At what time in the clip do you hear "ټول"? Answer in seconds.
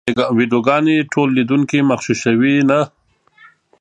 1.13-1.29